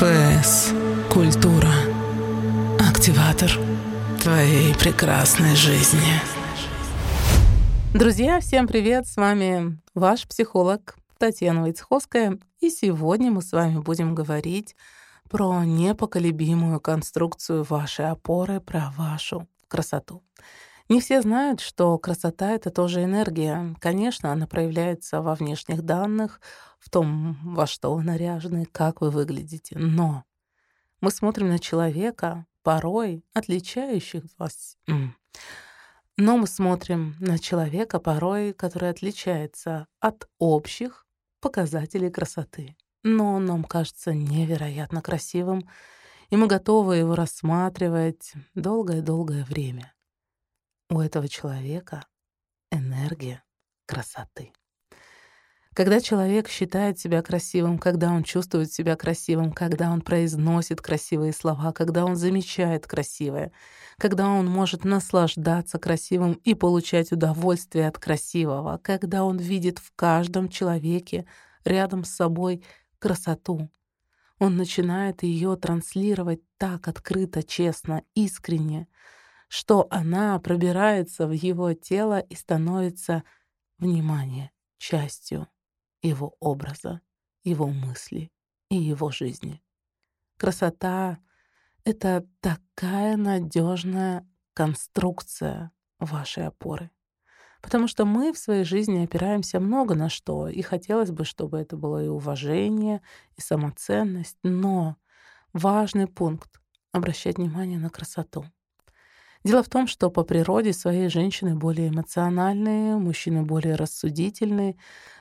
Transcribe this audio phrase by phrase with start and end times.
[0.00, 0.72] ФС.
[1.12, 1.68] Культура.
[2.88, 3.50] Активатор
[4.22, 6.00] твоей прекрасной жизни.
[7.92, 9.06] Друзья, всем привет!
[9.06, 12.38] С вами ваш психолог Татьяна Войцеховская.
[12.60, 14.74] И сегодня мы с вами будем говорить
[15.28, 20.22] про непоколебимую конструкцию вашей опоры, про вашу красоту.
[20.90, 23.76] Не все знают, что красота— это тоже энергия.
[23.78, 26.40] Конечно, она проявляется во внешних данных,
[26.80, 29.78] в том, во что вы наряжены, как вы выглядите.
[29.78, 30.24] Но
[31.00, 34.78] мы смотрим на человека, порой отличающих вас.
[36.16, 41.06] Но мы смотрим на человека, порой, который отличается от общих
[41.40, 42.76] показателей красоты.
[43.04, 45.68] Но он нам кажется невероятно красивым,
[46.30, 49.92] и мы готовы его рассматривать долгое-долгое время
[50.90, 52.04] у этого человека
[52.70, 53.42] энергия
[53.86, 54.52] красоты.
[55.72, 61.72] Когда человек считает себя красивым, когда он чувствует себя красивым, когда он произносит красивые слова,
[61.72, 63.52] когда он замечает красивое,
[63.96, 70.48] когда он может наслаждаться красивым и получать удовольствие от красивого, когда он видит в каждом
[70.48, 71.24] человеке
[71.64, 72.64] рядом с собой
[72.98, 73.70] красоту,
[74.40, 78.88] он начинает ее транслировать так открыто, честно, искренне,
[79.50, 83.24] что она пробирается в его тело и становится,
[83.78, 85.48] внимание, частью
[86.02, 87.00] его образа,
[87.42, 88.30] его мысли
[88.68, 89.60] и его жизни.
[90.36, 91.18] Красота—
[91.84, 96.92] это такая надежная конструкция вашей опоры.
[97.60, 101.76] Потому что мы в своей жизни опираемся много на что, и хотелось бы, чтобы это
[101.76, 103.02] было и уважение,
[103.36, 104.96] и самоценность, но
[105.52, 106.60] важный пункт—
[106.92, 108.44] обращать внимание на красоту.
[109.44, 114.76] Дело в том, что по природе своей женщины более эмоциональные, мужчины более рассудительные,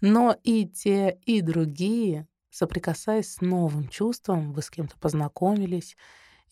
[0.00, 5.96] но и те, и другие, соприкасаясь с новым чувством, вы с кем-то познакомились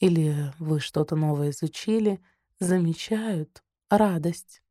[0.01, 2.21] или вы что-то новое изучили,
[2.61, 4.63] замечают радость.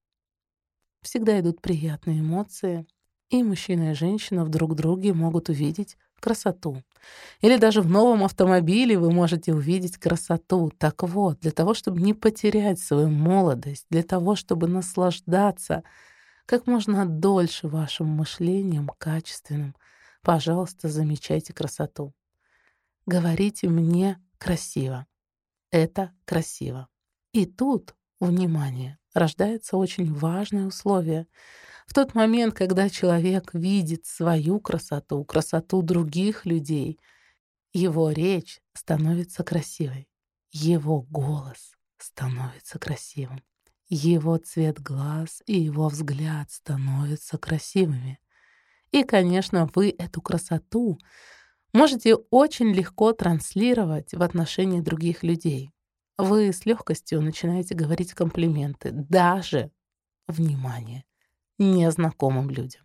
[1.01, 2.87] Всегда идут приятные эмоции,
[3.29, 6.81] и мужчина и женщина вдруг друге могут увидеть красоту.
[7.41, 10.71] Или даже в новом автомобиле вы можете увидеть красоту.
[10.77, 15.83] Так вот, для того, чтобы не потерять свою молодость, для того, чтобы наслаждаться
[16.45, 19.75] как можно дольше вашим мышлением качественным,
[20.21, 22.13] пожалуйста, замечайте красоту.
[23.05, 25.07] Говорите мне красиво.
[25.71, 26.87] Это красиво.
[27.33, 31.27] И тут, внимание, рождается очень важное условие—
[31.91, 36.97] в тот момент, когда человек видит свою красоту, красоту других людей,
[37.73, 40.07] его речь становится красивой,
[40.53, 43.43] его голос становится красивым,
[43.89, 48.21] его цвет глаз и его взгляд становятся красивыми.
[48.91, 50.97] И, конечно, вы эту красоту
[51.73, 55.71] можете очень легко транслировать в отношении других людей.
[56.17, 59.71] Вы с легкостью начинаете говорить комплименты, даже,
[60.29, 61.03] внимание,
[61.61, 62.83] незнакомым людям.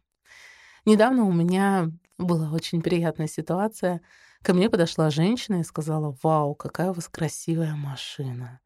[0.84, 4.00] Недавно у меня была очень приятная ситуация.
[4.42, 8.60] Ко мне подошла женщина и сказала, «Вау, какая у вас красивая машина».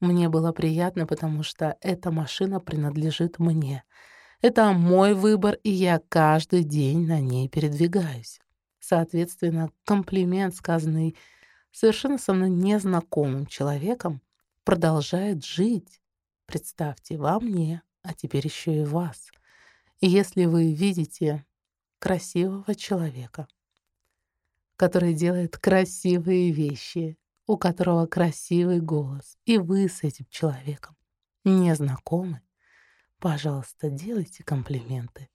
[0.00, 3.84] Мне было приятно, потому что эта машина принадлежит мне.
[4.40, 8.40] Это мой выбор, и я каждый день на ней передвигаюсь.
[8.80, 11.16] Соответственно, комплимент, сказанный
[11.70, 14.20] совершенно со мной незнакомым человеком,
[14.64, 16.02] продолжает жить.
[16.46, 19.30] Представьте, во мне, а теперь еще и вас—
[20.06, 21.46] если вы видите
[21.98, 23.46] красивого человека,
[24.76, 30.96] который делает красивые вещи, у которого красивый голос, и вы с этим человеком
[31.44, 32.42] не знакомы,
[33.18, 35.28] пожалуйста, делайте комплименты.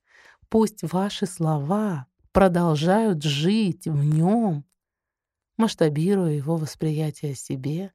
[0.50, 4.66] Пусть ваши слова продолжают жить в нем,
[5.58, 7.94] масштабируя его восприятие о себе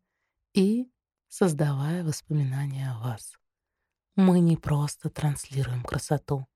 [0.55, 0.91] и
[1.29, 3.35] создавая воспоминания о вас.
[4.17, 6.47] Мы не просто транслируем красоту,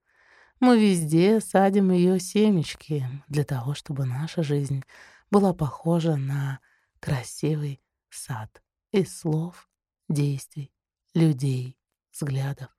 [0.60, 4.84] мы везде садим ее семечки для того, чтобы наша жизнь
[5.30, 6.60] была похожа на
[7.00, 9.68] красивый сад из слов,
[10.08, 10.72] действий,
[11.14, 11.78] людей,
[12.12, 12.70] взглядов,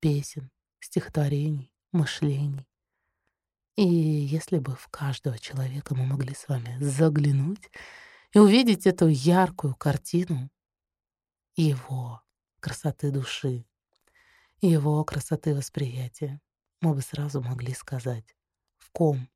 [0.00, 0.50] песен,
[0.80, 2.66] стихотворений, мышлений.
[3.76, 7.70] И если бы в каждого человека мы могли с вами заглянуть
[8.34, 10.50] и увидеть эту яркую картину
[11.56, 12.22] его
[12.60, 13.64] красоты души,
[14.60, 16.40] его красоты восприятия,
[16.82, 18.36] мы бы сразу могли сказать,
[18.76, 19.30] в ком.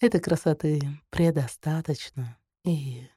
[0.00, 3.08] Этой красоты предостаточно, и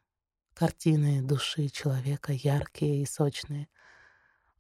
[0.54, 3.68] картины души человека яркие и сочные,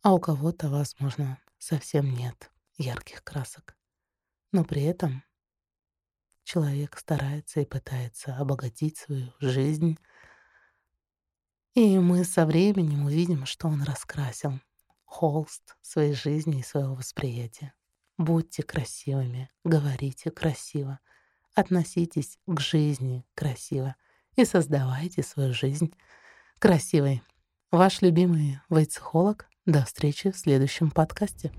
[0.02, 3.78] а у кого-то, возможно, совсем нет ярких красок.
[4.52, 5.24] Но при этом
[6.44, 10.00] человек старается и пытается обогатить свою жизнь.
[11.76, 14.60] И мы со временем увидим, что он раскрасил
[15.06, 17.74] холст своей жизни и своего восприятия.
[18.18, 21.00] Будьте красивыми, говорите красиво,
[21.54, 23.96] относитесь к жизни красиво
[24.36, 25.94] и создавайте свою жизнь
[26.60, 27.22] красивой.
[27.72, 29.48] Ваш любимый вейцехолог.
[29.66, 31.52] До встречи в следующем подкасте.